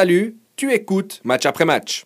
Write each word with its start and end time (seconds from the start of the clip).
Salut, 0.00 0.36
tu 0.56 0.74
écoutes 0.74 1.22
match 1.24 1.46
après 1.46 1.64
match. 1.64 2.04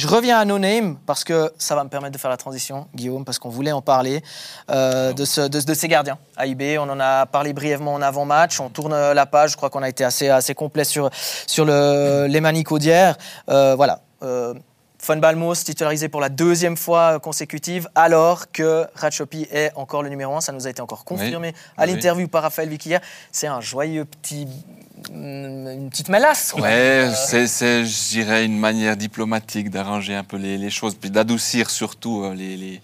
Je 0.00 0.08
reviens 0.08 0.40
à 0.40 0.44
No 0.44 0.58
Name 0.58 0.96
parce 1.06 1.22
que 1.22 1.52
ça 1.56 1.76
va 1.76 1.84
me 1.84 1.88
permettre 1.88 2.10
de 2.14 2.18
faire 2.18 2.32
la 2.32 2.36
transition, 2.36 2.88
Guillaume, 2.96 3.24
parce 3.24 3.38
qu'on 3.38 3.48
voulait 3.48 3.70
en 3.70 3.80
parler 3.80 4.24
euh, 4.72 5.12
de, 5.12 5.24
ce- 5.24 5.42
de- 5.42 5.60
de 5.60 5.72
ces 5.74 5.86
gardiens. 5.86 6.18
AIB, 6.36 6.78
on 6.80 6.90
en 6.90 6.98
a 6.98 7.26
parlé 7.26 7.52
brièvement 7.52 7.94
en 7.94 8.02
avant-match. 8.02 8.58
On 8.58 8.70
tourne 8.70 8.92
la 9.12 9.24
page. 9.24 9.52
Je 9.52 9.56
crois 9.56 9.70
qu'on 9.70 9.84
a 9.84 9.88
été 9.88 10.02
assez, 10.02 10.28
assez 10.30 10.56
complet 10.56 10.82
sur, 10.82 11.10
sur 11.46 11.64
le, 11.64 12.26
les 12.28 12.40
maniques 12.40 12.72
audières. 12.72 13.18
Euh, 13.48 13.76
voilà. 13.76 14.00
Euh, 14.24 14.52
Fun 14.98 15.18
Balmos 15.18 15.54
titularisé 15.62 16.08
pour 16.08 16.20
la 16.22 16.28
deuxième 16.28 16.76
fois 16.76 17.20
consécutive, 17.20 17.88
alors 17.94 18.50
que 18.50 18.84
Ratchopi 18.96 19.46
est 19.52 19.70
encore 19.76 20.02
le 20.02 20.08
numéro 20.08 20.34
un. 20.34 20.40
Ça 20.40 20.50
nous 20.50 20.66
a 20.66 20.70
été 20.70 20.82
encore 20.82 21.04
confirmé 21.04 21.54
à 21.76 21.84
Oui. 21.84 21.92
l'interview 21.92 22.26
par 22.26 22.42
Raphaël 22.42 22.68
Vicky 22.68 22.88
hier. 22.88 23.00
C'est 23.30 23.46
un 23.46 23.60
joyeux 23.60 24.06
petit. 24.06 24.48
Une 25.12 25.88
petite 25.90 26.08
va 26.54 26.62
Ouais, 26.62 27.10
c'est, 27.26 27.46
c'est, 27.46 27.84
je 27.84 28.08
dirais, 28.10 28.44
une 28.44 28.58
manière 28.58 28.96
diplomatique 28.96 29.70
d'arranger 29.70 30.14
un 30.14 30.24
peu 30.24 30.36
les, 30.36 30.56
les 30.58 30.70
choses, 30.70 30.94
puis 30.94 31.10
d'adoucir 31.10 31.70
surtout 31.70 32.24
euh, 32.24 32.34
les, 32.34 32.56
les- 32.56 32.80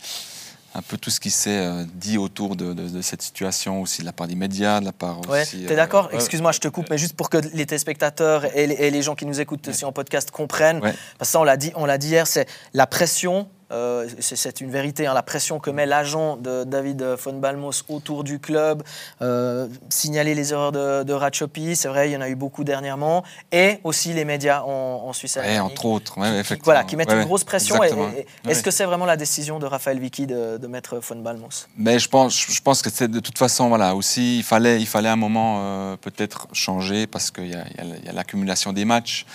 un 0.73 0.83
peu 0.83 0.97
tout 0.97 1.11
ce 1.11 1.19
qui 1.19 1.33
s'est 1.33 1.51
euh, 1.59 1.85
dit 1.95 2.17
autour 2.17 2.55
de, 2.55 2.73
de- 2.73 2.89
de 2.89 3.03
cette 3.03 3.23
situation, 3.23 3.83
aussi 3.83 4.03
de 4.03 4.07
la 4.07 4.13
part 4.13 4.29
des 4.29 4.37
médias, 4.37 4.79
de 4.79 4.85
la 4.85 4.93
part 4.93 5.21
Ouais, 5.29 5.43
aussi... 5.43 5.65
t'es 5.65 5.73
euh, 5.73 5.77
d'accord. 5.77 6.11
Excuse-moi, 6.13 6.53
je 6.53 6.61
te 6.61 6.69
coupe, 6.69 6.89
mais 6.91 6.99
juste 6.99 7.15
pour 7.15 7.29
que 7.29 7.39
les 7.55 7.67
téléspectateurs 7.67 8.45
et 8.57 8.69
les, 8.69 8.75
et 8.75 8.91
gens 9.03 9.17
qui 9.17 9.27
nous 9.27 9.41
écoutent 9.41 9.67
aussi 9.67 9.85
en 9.85 9.91
podcast 9.93 10.31
comprennent, 10.31 10.79
Ouais. 10.81 10.95
parce 11.19 11.31
que 11.31 11.33
ça 11.33 11.41
on 11.41 11.45
l'a 11.45 11.57
dit, 11.57 11.73
on 11.75 11.87
l'a 11.87 11.99
dit 11.99 12.09
hier, 12.09 12.27
c'est 12.29 12.47
la 12.73 12.87
pression. 12.87 13.49
Euh, 13.71 14.09
c'est- 14.21 14.61
une 14.61 14.71
vérité, 14.71 15.07
hein, 15.07 15.15
la 15.15 15.23
pression 15.23 15.59
que 15.61 15.71
met 15.71 15.87
l'agent 15.87 16.37
de 16.37 16.65
David 16.65 17.03
von 17.03 17.35
Balmos 17.35 17.85
autour 17.89 18.25
du 18.25 18.39
club, 18.39 18.83
euh, 19.23 19.69
signaler 19.89 20.35
les 20.35 20.53
erreurs 20.53 20.73
de, 20.73 21.03
de 21.03 21.13
Ratchopi, 21.13 21.77
c'est 21.77 21.89
vrai, 21.89 22.11
il 22.11 22.13
y 22.13 22.17
en 22.17 22.21
a 22.21 22.29
eu 22.29 22.35
beaucoup 22.35 22.65
dernièrement, 22.65 23.23
et 23.53 23.79
aussi 23.85 24.13
les 24.13 24.25
médias 24.25 24.63
en, 24.63 25.05
en 25.07 25.13
Suisse 25.13 25.37
alémanique, 25.37 25.73
entre 25.73 25.87
autres, 25.87 26.19
ouais, 26.19 26.27
qui- 26.27 26.33
qui- 26.35 26.39
effectivement. 26.41 26.65
voilà, 26.65 26.85
qui 26.85 26.97
mettent 26.97 27.09
Ouais, 27.09 27.15
une 27.15 27.21
ouais, 27.21 27.27
grosse 27.27 27.45
pression. 27.45 27.83
Et- 27.85 27.89
et- 27.89 28.27
et 28.49 28.51
Est-ce 28.51 28.63
que 28.63 28.71
c'est 28.71 28.85
vraiment 28.85 29.07
la 29.07 29.17
décision 29.17 29.59
de 29.59 29.67
Raphaël 29.67 29.99
Vicky 29.99 30.27
de, 30.27 30.57
de 30.59 30.67
mettre 30.67 30.99
von 30.99 31.17
Balmos? 31.17 31.67
Mais 31.77 31.99
je 31.99 32.09
pense, 32.09 32.35
je 32.51 32.61
pense 32.61 32.83
que 32.83 32.91
c'est 32.91 33.09
de 33.09 33.21
toute 33.21 33.39
façon, 33.39 33.69
voilà, 33.69 33.95
aussi, 33.95 34.39
il 34.39 34.43
fallait, 34.45 34.81
il 34.81 34.87
fallait 34.87 35.09
un 35.09 35.17
moment 35.17 35.59
euh, 35.63 35.97
peut-être 35.97 36.49
changer 36.53 37.07
parce 37.07 37.31
qu'il 37.31 37.51
y 37.51 37.55
a, 37.55 37.61
a 38.09 38.13
l'accumulation 38.13 38.73
des 38.73 38.85
matchs. 38.85 39.27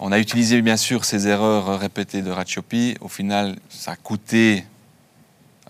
On 0.00 0.10
a 0.12 0.18
utilisé 0.18 0.62
bien 0.62 0.76
sûr 0.76 1.04
ces 1.04 1.28
erreurs 1.28 1.78
répétées 1.78 2.22
de 2.22 2.30
Ratiopi. 2.30 2.96
Au 3.00 3.08
final, 3.08 3.56
ça 3.68 3.92
a 3.92 3.96
coûté 3.96 4.64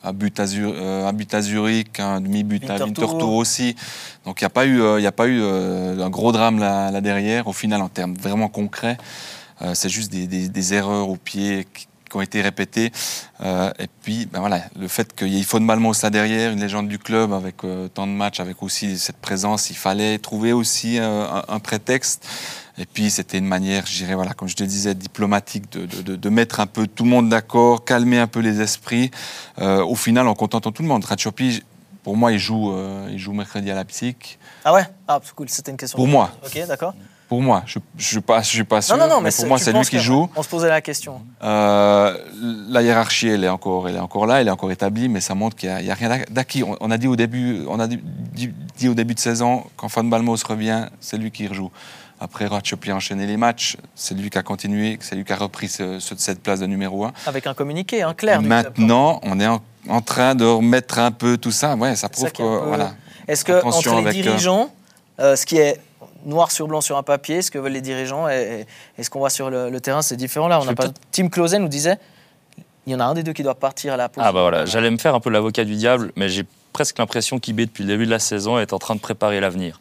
un 0.04 0.12
but 0.12 0.40
à, 0.40 0.44
euh, 0.44 1.06
un 1.06 1.12
but 1.12 1.32
à 1.34 1.40
Zurich, 1.42 2.00
un 2.00 2.20
demi-but 2.20 2.68
à 2.70 2.76
Winterthur. 2.86 3.28
Aussi. 3.36 3.76
Donc 4.24 4.40
il 4.40 4.44
n'y 4.44 4.46
a 4.46 4.50
pas 4.50 4.64
eu, 4.66 4.80
euh, 4.80 4.98
il 4.98 5.02
y 5.02 5.06
a 5.06 5.12
pas 5.12 5.26
eu 5.26 5.40
euh, 5.42 6.02
un 6.04 6.10
gros 6.10 6.32
drame 6.32 6.58
là, 6.58 6.90
là 6.90 7.00
derrière. 7.00 7.46
Au 7.46 7.52
final, 7.52 7.82
en 7.82 7.88
termes 7.88 8.14
vraiment 8.14 8.48
concrets, 8.48 8.96
c'est 9.74 9.88
juste 9.88 10.10
des, 10.10 10.26
des- 10.26 10.48
des 10.48 10.74
erreurs 10.74 11.08
au 11.08 11.14
pied 11.16 11.68
qui, 12.12 12.16
ont 12.18 12.20
été 12.20 12.42
répétées. 12.42 12.92
Euh, 13.40 13.72
et 13.78 13.88
puis, 14.02 14.26
ben 14.26 14.40
voilà, 14.40 14.62
le 14.78 14.86
fait 14.88 15.14
qu'il 15.14 15.28
y 15.28 15.40
ait 15.40 15.42
Faune 15.42 15.64
Malmos 15.64 16.02
là 16.02 16.10
derrière, 16.10 16.52
une 16.52 16.60
légende 16.60 16.88
du 16.88 16.98
club 16.98 17.32
avec 17.32 17.64
euh, 17.64 17.88
tant 17.88 18.06
de 18.06 18.12
matchs, 18.12 18.40
avec 18.40 18.62
aussi 18.62 18.98
cette 18.98 19.16
présence, 19.16 19.70
il 19.70 19.76
fallait 19.76 20.18
trouver 20.18 20.52
aussi 20.52 20.98
euh, 20.98 21.26
un, 21.28 21.42
un 21.48 21.58
prétexte. 21.58 22.26
Et 22.78 22.86
puis, 22.86 23.10
c'était 23.10 23.38
une 23.38 23.46
manière, 23.46 23.84
je 23.86 23.96
dirais, 23.96 24.14
voilà, 24.14 24.32
comme 24.32 24.48
je 24.48 24.56
te 24.56 24.64
disais, 24.64 24.94
diplomatique 24.94 25.70
de, 25.72 25.84
de- 25.86 26.02
de- 26.02 26.16
de 26.16 26.28
mettre 26.30 26.60
un 26.60 26.66
peu 26.66 26.86
tout 26.86 27.04
le 27.04 27.10
monde 27.10 27.28
d'accord, 27.28 27.84
calmer 27.84 28.18
un 28.18 28.26
peu 28.26 28.40
les 28.40 28.60
esprits. 28.62 29.10
Au 29.60 29.94
final, 29.94 30.26
en 30.26 30.34
contentant 30.34 30.72
tout 30.72 30.82
le 30.82 30.88
monde. 30.88 31.04
Ratchopi, 31.04 31.62
pour 32.02 32.16
moi, 32.16 32.32
il 32.32 32.38
joue, 32.38 32.74
il 33.10 33.18
joue 33.18 33.34
mercredi 33.34 33.70
à 33.70 33.74
Leipzig. 33.74 34.16
Ah 34.64 34.72
ouais? 34.72 34.84
Ah, 35.06 35.20
cool, 35.36 35.50
c'était 35.50 35.70
une 35.70 35.76
question. 35.76 35.96
Pour 35.98 36.08
moi. 36.08 36.30
Ok, 36.46 36.58
d'accord. 36.66 36.94
Pour 37.32 37.40
moi, 37.40 37.62
je 37.64 37.78
ne 37.78 38.02
suis, 38.02 38.20
pas- 38.20 38.42
je 38.42 38.48
suis 38.48 38.62
pas 38.64 38.82
sûr, 38.82 38.94
Non, 38.94 39.04
non, 39.04 39.08
non, 39.08 39.20
mais, 39.22 39.30
mais 39.30 39.34
pour 39.34 39.46
moi, 39.46 39.56
c'est 39.58 39.72
lui 39.72 39.80
qui 39.86 39.98
joue. 39.98 40.28
On 40.36 40.42
se 40.42 40.48
posait 40.50 40.68
la 40.68 40.82
question. 40.82 41.22
Euh, 41.42 42.14
la 42.68 42.82
hiérarchie, 42.82 43.28
elle 43.28 43.44
est, 43.44 43.48
encore, 43.48 43.88
elle 43.88 43.96
est 43.96 44.00
encore 44.00 44.26
là, 44.26 44.42
elle 44.42 44.48
est 44.48 44.50
encore 44.50 44.70
établie, 44.70 45.08
mais 45.08 45.22
ça 45.22 45.34
montre 45.34 45.56
qu'il 45.56 45.74
n'y 45.74 45.90
a, 45.90 45.94
rien 45.94 46.10
d'acquis. 46.28 46.62
On, 46.62 46.76
on 46.78 46.90
a 46.90 46.98
dit 46.98 47.08
au 47.08 47.16
début, 47.16 47.62
on 47.68 47.80
a 47.80 47.86
dit, 47.86 47.98
au 48.86 48.92
début 48.92 49.14
de 49.14 49.18
saison, 49.18 49.64
quand 49.78 49.88
Fan 49.88 50.10
Balmos 50.10 50.36
revient, 50.46 50.88
c'est 51.00 51.16
lui 51.16 51.30
qui 51.30 51.46
rejoue. 51.48 51.70
Après, 52.20 52.44
Ratchopi 52.44 52.90
a 52.90 52.96
enchaîné 52.96 53.26
les 53.26 53.38
matchs, 53.38 53.78
c'est 53.94 54.14
lui 54.14 54.28
qui 54.28 54.36
a 54.36 54.42
continué, 54.42 54.98
c'est 55.00 55.16
lui 55.16 55.24
qui 55.24 55.32
a 55.32 55.36
repris 55.36 55.68
ce- 55.68 56.00
ce- 56.00 56.14
cette 56.18 56.42
place 56.42 56.60
de 56.60 56.66
numéro 56.66 57.02
1. 57.06 57.12
Avec 57.24 57.46
un 57.46 57.54
communiqué 57.54 58.02
hein, 58.02 58.12
clair. 58.12 58.42
Maintenant, 58.42 59.20
on 59.22 59.40
est 59.40 59.46
en, 59.46 59.62
en 59.88 60.02
train 60.02 60.34
de 60.34 60.44
remettre 60.44 60.98
un 60.98 61.12
peu 61.12 61.38
tout 61.38 61.50
ça. 61.50 61.76
Ouais, 61.76 61.96
ça 61.96 62.10
prouve 62.10 62.30
que 62.30 62.36
peu- 62.42 62.66
voilà. 62.66 62.92
Est-ce 63.26 63.42
que 63.42 63.64
entre 63.64 64.02
les 64.02 64.06
euh, 64.08 64.12
dirigeants, 64.12 64.68
euh, 65.18 65.34
ce 65.34 65.46
qui 65.46 65.56
est 65.56 65.80
noir 66.24 66.50
sur 66.50 66.66
blanc 66.68 66.80
sur 66.80 66.96
un 66.96 67.02
papier, 67.02 67.42
ce 67.42 67.50
que 67.50 67.58
veulent 67.58 67.72
les 67.72 67.80
dirigeants 67.80 68.28
et, 68.28 68.66
et- 68.96 69.00
et 69.00 69.02
ce 69.02 69.10
qu'on 69.10 69.18
voit 69.20 69.30
sur 69.30 69.50
le, 69.50 69.70
le 69.70 69.80
terrain, 69.80 70.02
c'est 70.02 70.16
différent. 70.16 70.48
Là, 70.48 70.60
on 70.60 70.64
n'a 70.64 70.74
pas. 70.74 70.88
Tim 71.10 71.28
Closet 71.28 71.58
nous 71.58 71.68
disait, 71.68 71.98
il 72.86 72.92
y 72.92 72.96
en 72.96 73.00
a 73.00 73.04
un 73.04 73.14
des 73.14 73.22
deux 73.22 73.32
qui 73.32 73.42
doit 73.42 73.54
partir 73.54 73.92
à 73.94 73.96
la 73.96 74.08
pause. 74.08 74.24
Ah 74.26 74.32
bah 74.32 74.42
voilà, 74.42 74.64
j'allais 74.66 74.90
me 74.90 74.98
faire 74.98 75.14
un 75.14 75.20
peu 75.20 75.30
l'avocat 75.30 75.64
du 75.64 75.74
diable, 75.76 76.12
mais 76.16 76.28
j'ai 76.28 76.44
presque 76.72 76.98
l'impression 76.98 77.38
qu'IB, 77.38 77.60
depuis 77.62 77.82
le 77.84 77.88
début 77.88 78.06
de 78.06 78.10
la 78.10 78.18
saison, 78.18 78.58
est 78.58 78.72
en 78.72 78.78
train 78.78 78.94
de 78.94 79.00
préparer 79.00 79.40
l'avenir. 79.40 79.80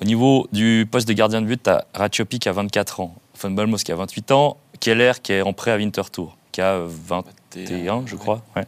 Au 0.00 0.04
niveau 0.04 0.46
du 0.52 0.86
poste 0.90 1.06
de 1.08 1.12
gardien 1.12 1.40
de 1.40 1.46
but, 1.46 1.62
tu 1.62 1.70
as 1.70 1.84
Ratchopi 1.94 2.38
qui 2.38 2.48
a 2.48 2.52
24 2.52 3.00
ans, 3.00 3.14
Von 3.40 3.50
Balmos 3.52 3.78
qui 3.84 3.92
a 3.92 3.96
28 3.96 4.30
ans, 4.32 4.56
Keller 4.80 5.12
qui 5.22 5.32
est 5.32 5.42
en 5.42 5.52
prêt 5.52 5.70
à 5.70 5.76
Winterthur, 5.76 6.36
qui 6.52 6.60
a 6.60 6.80
21, 6.86 8.04
je 8.06 8.16
crois. 8.16 8.42
ouais. 8.56 8.64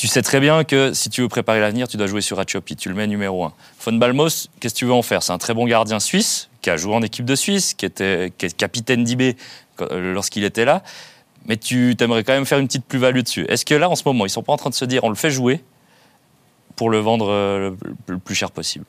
Tu 0.00 0.06
sais 0.08 0.22
très 0.22 0.40
bien 0.40 0.64
que 0.64 0.94
si 0.94 1.10
tu 1.10 1.20
veux 1.20 1.28
préparer 1.28 1.60
l'avenir, 1.60 1.86
tu 1.86 1.98
dois 1.98 2.06
jouer 2.06 2.22
sur 2.22 2.38
Ratchopi, 2.38 2.74
tu 2.74 2.88
le 2.88 2.94
mets 2.94 3.06
numéro 3.06 3.44
1. 3.44 3.52
Von 3.84 3.92
Balmos, 3.92 4.48
qu'est-ce 4.58 4.72
que 4.72 4.78
tu 4.78 4.86
veux 4.86 4.94
en 4.94 5.02
faire? 5.02 5.22
C'est 5.22 5.32
un 5.32 5.36
très 5.36 5.52
bon 5.52 5.66
gardien 5.66 6.00
suisse, 6.00 6.48
qui 6.62 6.70
a 6.70 6.78
joué 6.78 6.94
en 6.94 7.02
équipe 7.02 7.26
de 7.26 7.34
Suisse, 7.34 7.74
qui, 7.74 7.84
était, 7.84 8.32
qui 8.38 8.46
est 8.46 8.56
capitaine 8.56 9.04
d'IB 9.04 9.36
euh, 9.82 10.14
lorsqu'il 10.14 10.44
était 10.44 10.64
là 10.64 10.82
mais 11.44 11.58
tu 11.58 11.94
aimerais 12.00 12.24
quand 12.24 12.32
même 12.32 12.46
faire 12.46 12.58
une 12.58 12.66
petite 12.66 12.86
plus-value 12.86 13.20
dessus. 13.20 13.44
Est-ce 13.50 13.66
que 13.66 13.74
là, 13.74 13.90
en 13.90 13.94
ce 13.94 14.02
moment, 14.06 14.24
ils 14.24 14.30
sont 14.30 14.42
pas 14.42 14.54
en 14.54 14.56
train 14.56 14.70
de 14.70 14.74
se 14.74 14.86
dire 14.86 15.04
on 15.04 15.10
le 15.10 15.14
fait 15.14 15.30
jouer 15.30 15.62
pour 16.76 16.88
le 16.88 16.98
vendre 16.98 17.28
euh, 17.30 17.70
le, 18.06 18.18
plus 18.18 18.34
cher 18.34 18.50
possible? 18.50 18.86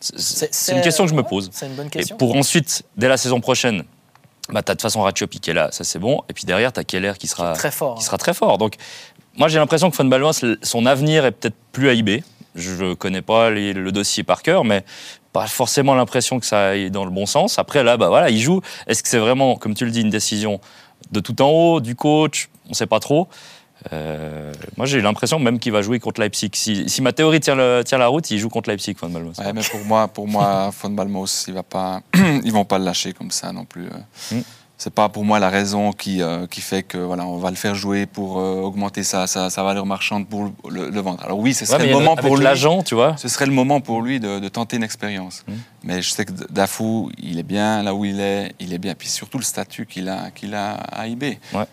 C'est- 0.00 0.72
une 0.72 0.80
question 0.80 1.04
que 1.04 1.10
je 1.10 1.14
me 1.16 1.24
pose. 1.24 1.50
C'est 1.52 1.66
une 1.66 1.74
bonne 1.74 1.86
Et 1.88 1.90
question. 1.90 2.16
pour 2.16 2.36
ensuite, 2.36 2.84
dès 2.96 3.08
la 3.08 3.16
saison 3.16 3.40
prochaine, 3.40 3.82
bah, 4.48 4.62
tu 4.62 4.70
as 4.70 4.74
de 4.74 4.78
toute 4.78 4.82
façon 4.82 5.02
Ratiopi 5.02 5.40
qui 5.40 5.50
est 5.50 5.54
là, 5.54 5.70
ça 5.72 5.82
c'est 5.82 5.98
bon. 5.98 6.22
Et 6.28 6.32
puis 6.32 6.44
derrière, 6.44 6.72
tu 6.72 6.78
as 6.78 6.84
Keller 6.84 7.14
qui 7.18 7.26
sera, 7.26 7.52
Très 7.52 7.72
fort. 7.72 7.94
qui 7.96 8.02
hein. 8.02 8.06
sera 8.06 8.18
très 8.18 8.34
fort. 8.34 8.58
Donc, 8.58 8.74
moi, 9.36 9.48
j'ai 9.48 9.58
l'impression 9.58 9.90
que 9.90 9.96
Von 9.96 10.04
Balmos, 10.06 10.44
son 10.62 10.86
avenir 10.86 11.24
est 11.24 11.32
peut-être 11.32 11.56
plus 11.72 11.88
à 11.88 11.94
IB. 11.94 12.22
Je 12.54 12.72
ne 12.84 12.94
connais 12.94 13.22
pas 13.22 13.50
les- 13.50 13.72
le 13.72 13.92
dossier 13.92 14.22
par 14.24 14.42
cœur, 14.42 14.64
mais 14.64 14.84
pas 15.32 15.46
forcément 15.46 15.94
l'impression 15.94 16.40
que 16.40 16.46
ça 16.46 16.70
aille 16.70 16.90
dans 16.90 17.04
le 17.04 17.10
bon 17.10 17.24
sens. 17.26 17.58
Après, 17.58 17.84
là, 17.84 17.96
bah, 17.96 18.08
voilà, 18.08 18.28
il 18.30 18.40
joue. 18.40 18.60
Est-ce 18.88 19.02
que 19.02 19.08
c'est 19.08 19.18
vraiment, 19.18 19.56
comme 19.56 19.74
tu 19.74 19.84
le 19.84 19.90
dis, 19.92 20.00
une 20.00 20.10
décision 20.10 20.60
de 21.12 21.20
tout 21.20 21.40
en 21.42 21.48
haut, 21.48 21.80
du 21.80 21.94
coach? 21.94 22.48
On 22.66 22.70
ne 22.70 22.74
sait 22.74 22.86
pas 22.88 22.98
trop. 23.00 23.28
Euh, 23.92 24.52
moi, 24.76 24.84
j'ai 24.84 25.00
l'impression 25.00 25.38
même 25.38 25.58
qu'il 25.58 25.72
va 25.72 25.80
jouer 25.80 26.00
contre 26.00 26.20
Leipzig. 26.20 26.50
Si, 26.54 26.88
si 26.88 27.00
ma 27.00 27.12
théorie 27.12 27.40
tient, 27.40 27.54
le- 27.54 27.82
tient 27.84 27.96
la 27.98 28.08
route, 28.08 28.30
il 28.30 28.38
joue 28.38 28.48
contre 28.50 28.68
Leipzig, 28.68 28.94
Von 29.00 29.08
Balmos. 29.08 29.32
Ouais, 29.38 29.52
mais 29.54 29.62
pour 29.62 29.80
moi, 29.86 30.08
pour 30.08 30.28
moi, 30.28 30.70
Von 30.82 30.90
Balmos, 30.90 31.44
il 31.48 31.54
va 31.54 31.62
pas, 31.62 32.00
ils 32.44 32.52
vont 32.52 32.64
pas 32.66 32.78
le 32.78 32.84
lâcher 32.84 33.12
comme 33.14 33.30
ça 33.30 33.52
non 33.52 33.64
plus. 33.64 33.86
euh. 33.86 34.36
Mm. 34.36 34.42
C'est 34.80 34.94
pas 34.94 35.10
pour 35.10 35.26
moi 35.26 35.38
la 35.38 35.50
raison 35.50 35.92
qui, 35.92 36.22
euh, 36.22 36.46
qui 36.46 36.62
fait 36.62 36.82
que 36.82 36.96
voilà, 36.96 37.26
on 37.26 37.36
va 37.36 37.50
le 37.50 37.56
faire 37.56 37.74
jouer 37.74 38.06
pour 38.06 38.38
euh, 38.38 38.62
augmenter 38.62 39.02
sa, 39.02 39.26
sa, 39.26 39.50
sa 39.50 39.62
valeur 39.62 39.84
marchande 39.84 40.26
pour 40.26 40.50
le, 40.70 40.88
le 40.88 41.00
vendre. 41.02 41.22
Alors 41.22 41.38
oui, 41.38 41.52
ce 41.52 41.66
serait 41.66 41.86
le 41.86 41.92
moment 41.92 42.12
avec 42.12 42.24
pour 42.24 42.38
l'agent, 42.38 42.82
tu 42.82 42.94
vois. 42.94 43.14
Ce 43.18 43.28
serait 43.28 43.44
le 43.44 43.52
moment 43.52 43.82
pour 43.82 44.00
lui 44.00 44.20
de, 44.20 44.38
de 44.38 44.48
tenter 44.48 44.78
une 44.78 44.82
expérience. 44.82 45.44
Mm. 45.46 45.52
Mais 45.84 46.00
je 46.00 46.08
sais 46.08 46.24
que 46.24 46.32
Dafou, 46.48 47.10
il 47.18 47.38
est 47.38 47.42
bien 47.42 47.82
là 47.82 47.94
où 47.94 48.06
il 48.06 48.20
est, 48.20 48.54
il 48.58 48.72
est 48.72 48.78
bien. 48.78 48.94
Puis 48.94 49.08
surtout 49.08 49.36
le 49.36 49.44
statut 49.44 49.84
qu'il 49.84 50.08
a, 50.08 50.30
qu'il 50.30 50.54
a 50.54 50.72
à 50.72 51.06
IB. 51.08 51.24
Ouais. 51.52 51.66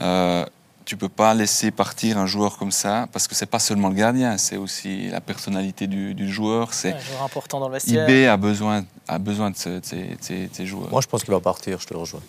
Euh, 0.00 0.46
tu 0.84 0.96
peux 0.96 1.08
pas 1.08 1.34
laisser 1.34 1.72
partir 1.72 2.16
un 2.16 2.26
joueur 2.26 2.58
comme 2.58 2.70
ça 2.72 3.08
parce 3.12 3.26
que 3.26 3.34
c'est 3.34 3.46
pas 3.46 3.58
seulement 3.58 3.88
le 3.88 3.94
gardien, 3.94 4.38
c'est 4.38 4.56
aussi 4.56 5.08
la 5.08 5.20
personnalité 5.20 5.88
du, 5.88 6.14
du 6.14 6.30
joueur. 6.30 6.74
C'est 6.74 6.92
Ouais, 6.92 7.00
joueur 7.00 7.22
important 7.24 7.58
dans 7.58 7.68
le 7.68 7.74
vestiaire. 7.74 8.08
IB 8.08 8.28
a 8.28 8.36
besoin, 8.36 8.84
a 9.08 9.18
besoin 9.18 9.50
de, 9.50 9.56
ces 9.56 10.66
joueurs. 10.66 10.90
Moi, 10.90 11.00
je 11.00 11.08
pense 11.08 11.24
qu'il 11.24 11.34
va 11.34 11.40
partir, 11.40 11.80
je 11.80 11.86
te 11.86 11.94
rejoins. 11.94 12.20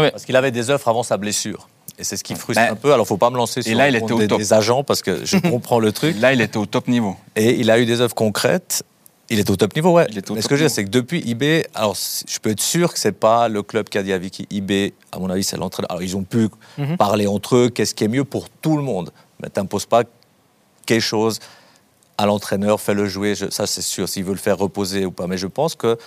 Ouais, 0.00 0.10
Parce 0.10 0.24
qu'il 0.24 0.36
avait 0.36 0.50
des 0.50 0.70
offres 0.70 0.88
avant 0.88 1.02
sa 1.02 1.16
blessure. 1.16 1.68
Et 1.98 2.04
c'est 2.04 2.16
ce 2.16 2.24
qui 2.24 2.34
frustre 2.34 2.62
Ben, 2.62 2.72
un 2.72 2.76
peu. 2.76 2.92
Alors, 2.92 3.06
faut 3.06 3.16
pas 3.16 3.30
me 3.30 3.36
lancer 3.36 3.62
sur 3.62 3.76
là, 3.76 3.88
il 3.88 3.96
était 3.96 4.12
au 4.12 4.18
des, 4.18 4.28
top. 4.28 4.38
des 4.38 4.52
agents 4.52 4.84
parce 4.84 5.00
que 5.02 5.24
je 5.24 5.36
comprends 5.50 5.78
le 5.78 5.92
truc. 5.92 6.16
Là, 6.20 6.32
il 6.34 6.40
était 6.40 6.58
au 6.58 6.66
top 6.66 6.88
niveau. 6.88 7.16
Et 7.36 7.58
il 7.58 7.70
a 7.70 7.78
eu 7.78 7.86
des 7.86 8.00
offres 8.00 8.14
concrètes. 8.14 8.82
Il 9.30 9.40
est 9.40 9.50
au 9.50 9.56
top 9.56 9.74
niveau, 9.74 9.92
ouais. 9.92 10.06
Mais 10.34 10.40
ce 10.42 10.46
que 10.46 10.54
je 10.56 10.62
veux 10.62 10.68
dire, 10.68 10.70
c'est 10.74 10.84
que 10.84 10.90
depuis 10.90 11.20
IB, 11.26 11.64
alors 11.74 11.96
je 11.96 12.38
peux 12.38 12.50
être 12.50 12.60
sûr 12.60 12.92
que 12.92 12.98
c'est 12.98 13.10
pas 13.18 13.48
le 13.48 13.62
club 13.62 13.88
qui 13.88 13.98
a 13.98 14.02
dit 14.04 14.12
à 14.12 14.18
Vicky 14.18 14.46
IB, 14.50 14.92
à 15.10 15.18
mon 15.18 15.28
avis, 15.30 15.42
c'est 15.42 15.56
l'entraîneur. 15.56 15.90
Alors 15.90 16.02
ils 16.02 16.16
ont 16.16 16.22
pu 16.22 16.48
Mhm. 16.78 16.96
parler 16.96 17.26
entre 17.26 17.56
eux, 17.56 17.68
qu'est-ce 17.70 17.92
qui 17.94 18.04
est 18.04 18.08
mieux 18.08 18.22
pour 18.24 18.48
tout 18.48 18.76
le 18.76 18.84
monde. 18.84 19.10
Mais 19.42 19.48
t'imposes 19.48 19.86
pas 19.86 20.04
quelque 20.84 21.00
chose 21.02 21.40
à 22.18 22.26
l'entraîneur, 22.26 22.80
fais-le 22.80 23.06
jouer, 23.08 23.34
je- 23.34 23.50
ça 23.50 23.66
c'est 23.66 23.82
sûr, 23.82 24.08
s'il 24.08 24.22
veut 24.22 24.32
le 24.32 24.38
faire 24.38 24.58
reposer 24.58 25.04
ou 25.06 25.10
pas. 25.10 25.26
Mais 25.26 25.38
je 25.38 25.48
pense 25.48 25.74
que, 25.74 25.98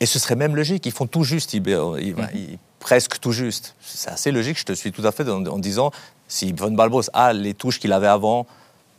et 0.00 0.06
ce 0.06 0.18
serait 0.18 0.36
même 0.36 0.54
logique, 0.56 0.86
ils 0.86 0.92
font 0.92 1.06
tout 1.06 1.24
juste 1.24 1.54
euh, 1.54 1.98
ils- 2.00 2.14
Mhm. 2.14 2.28
ils- 2.34 2.58
presque 2.80 3.18
tout 3.20 3.32
juste. 3.32 3.74
C'est 3.82 4.10
assez 4.10 4.30
logique, 4.30 4.58
je 4.58 4.64
te 4.64 4.72
suis 4.72 4.92
tout 4.92 5.04
à 5.06 5.12
fait 5.12 5.28
en, 5.28 5.44
en 5.46 5.58
disant, 5.58 5.90
si 6.28 6.52
Von 6.52 6.70
Balbos 6.70 7.02
a 7.12 7.32
les 7.32 7.54
touches 7.54 7.80
qu'il 7.80 7.92
avait 7.92 8.06
avant, 8.06 8.46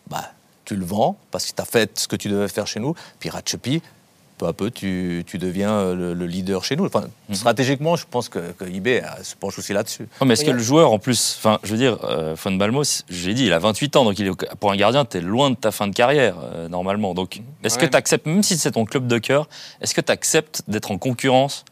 bah, 0.09 0.31
tu 0.65 0.75
le 0.75 0.85
vends 0.85 1.15
parce 1.31 1.45
que 1.45 1.55
tu 1.55 1.61
as 1.61 1.65
fait 1.65 1.97
ce 1.99 2.07
que 2.07 2.15
tu 2.15 2.27
devais 2.29 2.47
faire 2.49 2.67
chez 2.67 2.79
nous. 2.79 2.93
Puis 3.19 3.29
Ratchepi, 3.29 3.81
peu 4.39 4.47
à 4.47 4.53
peu, 4.53 4.71
tu, 4.71 5.23
tu 5.27 5.37
deviens 5.37 5.69
euh, 5.71 5.93
le, 5.95 6.13
le 6.15 6.25
leader 6.25 6.63
chez 6.63 6.75
nous. 6.75 6.85
Enfin, 6.85 7.03
Mhm. 7.29 7.35
Stratégiquement, 7.35 7.95
je 7.95 8.05
pense 8.09 8.27
que, 8.27 8.39
que 8.53 8.65
eBay 8.65 9.03
euh, 9.03 9.23
se 9.23 9.35
penche 9.35 9.59
aussi 9.59 9.71
là-dessus. 9.73 10.07
Non, 10.19 10.25
mais 10.25 10.33
est-ce 10.33 10.43
que 10.45 10.49
le 10.49 10.57
joueur, 10.59 10.91
en 10.91 10.97
plus, 10.97 11.35
enfin, 11.37 11.59
je 11.61 11.71
veux 11.71 11.77
dire, 11.77 11.97
euh, 12.05 12.35
Fon 12.35 12.51
Balmos, 12.51 13.03
j'ai 13.07 13.35
dit, 13.35 13.45
il 13.45 13.53
a 13.53 13.59
28 13.59 13.95
ans, 13.97 14.03
donc 14.05 14.17
il 14.17 14.27
est, 14.27 14.55
pour 14.59 14.71
un 14.71 14.75
gardien, 14.75 15.05
tu 15.05 15.17
es 15.17 15.21
loin 15.21 15.51
de 15.51 15.55
ta 15.55 15.69
fin 15.71 15.87
de 15.87 15.93
carrière, 15.93 16.35
euh, 16.41 16.67
normalement. 16.69 17.13
Donc, 17.13 17.41
est-ce 17.63 17.77
que 17.77 17.85
tu 17.85 17.95
acceptes, 17.95 18.25
même 18.25 18.41
si 18.41 18.57
c'est 18.57 18.71
ton 18.71 18.85
club 18.85 19.05
de 19.05 19.19
cœur, 19.19 19.47
est-ce 19.81 19.93
que 19.93 20.01
tu 20.01 20.11
acceptes 20.11 20.63
d'être 20.67 20.89
en 20.89 20.97
concurrence 20.97 21.65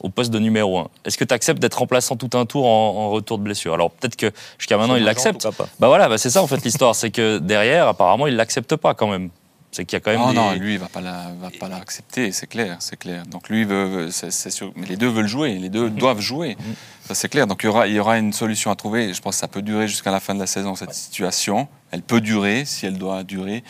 au 0.00 0.08
poste 0.10 0.30
de 0.32 0.38
numéro 0.40 0.78
1 0.80 0.88
Est-ce 1.06 1.16
que 1.16 1.24
tu 1.24 1.32
acceptes 1.32 1.60
d'être 1.60 1.78
remplaçant 1.78 2.16
tout 2.16 2.36
un 2.36 2.44
tour 2.44 2.66
en, 2.66 3.06
en 3.06 3.10
retour 3.10 3.38
de 3.38 3.44
blessure? 3.44 3.72
Alors, 3.72 3.90
peut-être 3.92 4.16
que 4.16 4.30
jusqu'à 4.58 4.76
maintenant, 4.76 4.96
il 4.96 5.04
l'accepte. 5.04 5.46
Bah 5.78 5.86
voilà, 5.86 6.08
bah 6.08 6.18
c'est 6.18 6.28
ça 6.30 6.42
en 6.42 6.46
fait 6.48 6.62
l'histoire, 6.64 6.94
c'est 6.96 7.10
que 7.10 7.38
derrière, 7.38 7.86
apparemment, 7.88 8.26
il 8.26 8.34
l'accepte 8.36 8.74
pas 8.76 8.92
quand 8.94 9.06
même. 9.06 9.30
C'est 9.72 9.86
qu'il 9.86 9.96
y 9.96 9.96
a 9.96 10.00
quand 10.00 10.10
même 10.10 10.20
Non, 10.20 10.30
des... 10.30 10.36
non, 10.36 10.52
lui, 10.52 10.74
il 10.74 10.78
va 10.78 10.88
pas 10.88 11.00
la, 11.00 11.32
va 11.40 11.48
pas 11.58 11.68
l'accepter, 11.68 12.30
c'est 12.30 12.46
clair, 12.46 12.76
c'est 12.80 12.98
clair. 12.98 13.24
Donc 13.26 13.48
lui, 13.48 13.64
veut, 13.64 14.10
c'est 14.10 14.30
c'est 14.30 14.50
sûr, 14.50 14.70
mais 14.76 14.86
les 14.86 14.96
deux 14.96 15.08
veulent 15.08 15.26
jouer, 15.26 15.54
les 15.54 15.70
deux 15.70 15.88
doivent 15.88 16.20
jouer, 16.20 16.58
ça 17.06 17.14
c'est 17.14 17.30
clair. 17.30 17.46
Donc 17.46 17.62
il 17.62 17.66
y 17.66 17.68
aura, 17.70 17.88
il 17.88 17.94
y 17.94 17.98
aura 17.98 18.18
une 18.18 18.34
solution 18.34 18.70
à 18.70 18.76
trouver. 18.76 19.14
Je 19.14 19.22
pense 19.22 19.36
que 19.36 19.40
ça 19.40 19.48
peut 19.48 19.62
durer 19.62 19.88
jusqu'à 19.88 20.10
la 20.10 20.20
fin 20.20 20.34
de 20.34 20.40
la 20.40 20.46
saison 20.46 20.74
cette 20.74 20.92
situation. 20.92 21.68
Elle 21.90 22.02
peut 22.02 22.20
durer 22.20 22.66
si 22.66 22.84
elle 22.84 22.98
doit 22.98 23.24
durer, 23.24 23.64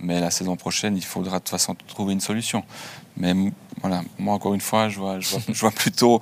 mais 0.00 0.20
la 0.20 0.32
saison 0.32 0.56
prochaine, 0.56 0.96
il 0.96 1.04
faudra 1.04 1.38
de 1.38 1.44
toute 1.44 1.50
façon 1.50 1.76
trouver 1.86 2.14
une 2.14 2.20
solution. 2.20 2.64
Mais 3.16 3.32
voilà, 3.80 4.02
moi 4.18 4.34
encore 4.34 4.54
une 4.54 4.60
fois, 4.60 4.88
je 4.88 4.98
vois, 4.98 5.20
je 5.20 5.30
vois, 5.30 5.40
je 5.48 5.60
vois 5.60 5.70
plutôt. 5.70 6.20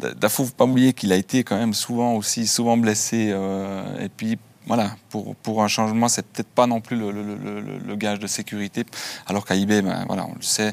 Dafou, 0.00 0.44
faut 0.44 0.52
pas 0.52 0.64
oublier 0.64 0.92
qu'il 0.92 1.12
a 1.12 1.16
été 1.16 1.44
quand 1.44 1.56
même 1.56 1.74
souvent 1.74 2.14
aussi, 2.14 2.48
souvent 2.48 2.76
blessé, 2.76 3.30
euh, 3.30 4.04
et 4.04 4.08
puis. 4.08 4.38
Voilà, 4.66 4.92
pour, 5.10 5.34
pour 5.36 5.62
un 5.62 5.68
changement, 5.68 6.08
c'est 6.08 6.24
peut-être 6.24 6.48
pas 6.48 6.66
non 6.66 6.80
plus 6.80 6.96
le, 6.96 7.10
le- 7.10 7.36
le- 7.36 7.60
le- 7.60 7.78
le 7.78 7.96
gage 7.96 8.20
de 8.20 8.26
sécurité, 8.28 8.84
alors 9.26 9.44
qu'à 9.44 9.54
IB, 9.56 9.82
ben, 9.82 10.04
voilà, 10.06 10.24
on 10.26 10.34
le 10.34 10.42
sait, 10.42 10.72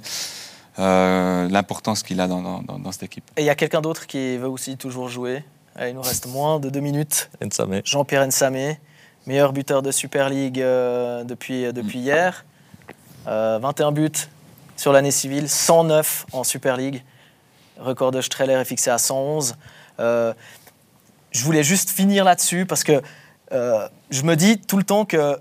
euh, 0.78 1.50
l'importance 1.50 2.04
qu'il 2.04 2.22
a 2.22 2.28
dans, 2.28 2.62
dans- 2.62 2.92
cette 2.92 3.04
équipe. 3.04 3.24
Et 3.38 3.42
il 3.42 3.46
y 3.46 3.50
a 3.50 3.56
quelqu'un 3.56 3.82
d'autre 3.82 4.06
qui 4.08 4.38
veut 4.38 4.48
aussi 4.48 4.78
toujours 4.78 5.10
jouer? 5.10 5.44
Allez, 5.76 5.90
il 5.92 5.96
nous 5.96 6.02
reste 6.02 6.28
moins 6.28 6.60
de 6.60 6.70
deux 6.70 6.80
minutes. 6.80 7.30
Jean-Pierre 7.86 8.26
Nsamé, 8.28 8.80
meilleur 9.26 9.54
buteur 9.54 9.82
de 9.82 9.92
Super 9.92 10.30
League 10.30 10.60
euh, 10.62 11.24
depuis, 11.24 11.72
depuis 11.74 12.00
hier. 12.00 12.46
Euh, 13.28 13.60
21 13.62 13.92
buts 13.92 14.12
sur 14.78 14.92
l'année 14.94 15.12
civile, 15.12 15.50
109 15.50 16.26
en 16.32 16.44
Super 16.44 16.78
League. 16.78 17.04
Record 17.80 18.12
de 18.12 18.22
Streller 18.22 18.54
est 18.54 18.66
fixé 18.66 18.90
à 18.90 18.98
111. 18.98 19.56
Euh, 20.00 20.34
je 21.32 21.44
voulais 21.44 21.64
juste 21.64 21.90
finir 21.90 22.24
là-dessus 22.24 22.66
parce 22.66 22.84
que 22.84 23.02
euh, 23.52 23.88
je 24.10 24.24
me 24.24 24.36
dis 24.36 24.60
tout 24.60 24.78
le 24.78 24.84
temps 24.84 25.06
que 25.06 25.40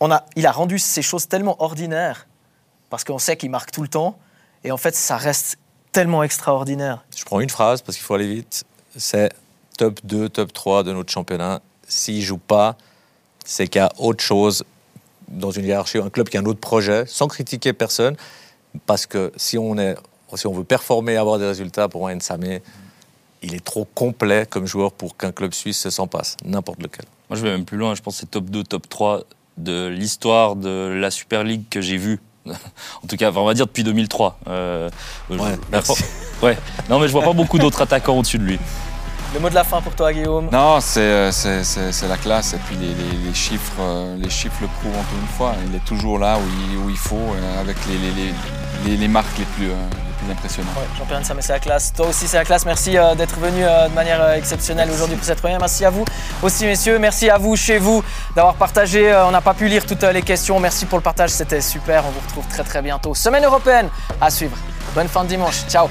a, 0.00 0.26
il 0.36 0.46
a 0.46 0.52
rendu 0.52 0.78
ces 0.78 1.02
choses 1.02 1.28
tellement 1.28 1.62
ordinaires 1.62 2.26
parce 2.90 3.04
qu'on 3.04 3.18
sait 3.18 3.36
qu'il 3.36 3.50
marque 3.50 3.70
tout 3.70 3.82
le 3.82 3.88
temps 3.88 4.18
et 4.64 4.70
en 4.70 4.76
fait 4.76 4.94
ça 4.94 5.16
reste 5.16 5.58
tellement 5.92 6.22
extraordinaire. 6.22 7.04
Je 7.16 7.24
prends 7.24 7.40
une 7.40 7.50
phrase 7.50 7.80
parce 7.82 7.96
qu'il 7.96 8.04
faut 8.04 8.14
aller 8.14 8.34
vite. 8.34 8.64
C'est 8.96 9.32
top 9.78 10.00
2, 10.04 10.28
top 10.28 10.52
3 10.52 10.82
de 10.82 10.92
notre 10.92 11.10
championnat. 11.10 11.60
S'il 11.88 12.22
joue 12.22 12.38
pas, 12.38 12.76
c'est 13.44 13.68
qu'il 13.68 13.80
y 13.80 13.84
a 13.84 13.90
autre 13.98 14.22
chose 14.22 14.64
dans 15.28 15.50
une 15.50 15.64
hiérarchie, 15.64 15.98
un 15.98 16.10
club 16.10 16.28
qui 16.28 16.36
a 16.36 16.40
un 16.40 16.46
autre 16.46 16.60
projet, 16.60 17.04
sans 17.06 17.28
critiquer 17.28 17.72
personne. 17.72 18.16
Parce 18.84 19.06
que 19.06 19.32
si 19.36 19.56
on, 19.56 19.78
est, 19.78 19.96
si 20.34 20.46
on 20.46 20.52
veut 20.52 20.64
performer, 20.64 21.16
avoir 21.16 21.38
des 21.38 21.46
résultats, 21.46 21.88
pour 21.88 22.02
moi, 22.02 22.14
Nsamé, 22.14 22.62
il 23.42 23.54
est 23.54 23.64
trop 23.64 23.86
complet 23.94 24.46
comme 24.48 24.66
joueur 24.66 24.92
pour 24.92 25.16
qu'un 25.16 25.32
club 25.32 25.54
suisse 25.54 25.88
s'en 25.88 26.06
passe, 26.06 26.36
n'importe 26.44 26.82
lequel. 26.82 27.06
Moi, 27.30 27.36
je 27.36 27.42
vais 27.42 27.50
même 27.50 27.64
plus 27.64 27.76
loin. 27.78 27.94
Je 27.94 28.02
pense 28.02 28.14
que 28.14 28.20
c'est 28.20 28.30
top 28.30 28.44
2, 28.50 28.62
top 28.64 28.88
3 28.88 29.20
de 29.58 29.88
l'histoire 29.88 30.54
de 30.56 30.96
la 31.00 31.10
Super 31.10 31.42
League 31.44 31.64
que 31.70 31.80
j'ai 31.80 31.96
vue. 31.96 32.20
en 32.46 33.06
tout 33.08 33.16
cas, 33.16 33.32
on 33.34 33.44
va 33.44 33.54
dire 33.54 33.66
depuis 33.66 33.82
2003. 33.84 34.38
Euh, 34.48 34.88
Ouais, 35.30 35.36
je- 35.40 35.44
merci. 35.72 36.04
Ouais. 36.42 36.56
Non, 36.88 36.98
mais 37.00 37.08
je 37.08 37.12
vois 37.12 37.22
pas 37.22 37.32
beaucoup 37.32 37.58
d'autres 37.58 37.82
attaquants 37.82 38.18
au-dessus 38.18 38.38
de 38.38 38.44
lui. 38.44 38.58
Le 39.34 39.40
mot 39.40 39.50
de 39.50 39.54
la 39.54 39.64
fin 39.64 39.80
pour 39.82 39.94
toi 39.94 40.12
Guillaume 40.12 40.48
Non, 40.52 40.78
c'est 40.80 41.00
euh, 41.00 41.32
c'est- 41.32 41.64
c'est- 41.64 41.90
c'est 41.92 42.06
la 42.08 42.16
classe 42.16 42.54
et 42.54 42.58
puis 42.58 42.76
les, 42.76 42.86
les- 42.94 43.26
les 43.28 43.34
chiffres, 43.34 43.72
euh, 43.80 44.16
les 44.16 44.30
chiffres 44.30 44.56
le 44.62 44.68
prouvent 44.68 44.94
encore 44.96 45.18
une 45.20 45.26
fois. 45.36 45.54
Il 45.68 45.74
est 45.74 45.84
toujours 45.84 46.18
là 46.18 46.38
où 46.38 46.42
il, 46.72 46.78
où 46.78 46.88
il 46.90 46.96
faut, 46.96 47.16
euh, 47.16 47.60
avec 47.60 47.76
les, 47.88 47.98
les- 47.98 48.12
les- 48.12 48.34
les- 48.90 48.96
les 48.96 49.08
marques 49.08 49.36
les 49.38 49.44
plus, 49.46 49.70
euh, 49.70 49.74
Ouais, 50.28 50.34
Jean-Pierre 50.98 51.20
Nsamé, 51.20 51.42
c'est 51.42 51.52
la 51.52 51.60
classe. 51.60 51.92
Toi 51.92 52.08
aussi, 52.08 52.26
c'est 52.26 52.36
la 52.36 52.44
classe. 52.44 52.64
Merci 52.64 52.96
euh, 52.98 53.14
d'être 53.14 53.38
venu 53.38 53.64
euh, 53.64 53.88
de 53.88 53.94
manière 53.94 54.20
euh, 54.20 54.34
exceptionnelle 54.34 54.90
aujourd'hui 54.90 55.16
pour 55.16 55.24
cette 55.24 55.40
première. 55.40 55.60
Merci 55.60 55.84
à 55.84 55.90
vous 55.90 56.04
aussi, 56.42 56.64
messieurs. 56.66 56.98
Merci 56.98 57.30
à 57.30 57.38
vous, 57.38 57.56
chez 57.56 57.78
vous, 57.78 58.02
d'avoir 58.34 58.54
partagé. 58.54 59.14
On 59.26 59.30
n'a 59.30 59.40
pas 59.40 59.54
pu 59.54 59.68
lire 59.68 59.86
toutes 59.86 60.02
les 60.02 60.22
questions. 60.22 60.58
Merci 60.58 60.86
pour 60.86 60.98
le 60.98 61.02
partage. 61.02 61.30
C'était 61.30 61.60
super. 61.60 62.04
On 62.06 62.10
vous 62.10 62.20
retrouve 62.20 62.46
très, 62.48 62.64
très 62.64 62.82
bientôt. 62.82 63.14
Semaine 63.14 63.44
européenne 63.44 63.88
à 64.20 64.30
suivre. 64.30 64.56
Bonne 64.94 65.08
fin 65.08 65.24
de 65.24 65.28
dimanche. 65.28 65.64
Ciao. 65.68 65.88